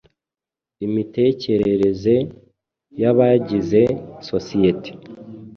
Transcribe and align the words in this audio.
imitekerereze 0.85 2.15
y’abagize 3.01 3.81
sosiyete 4.29 4.91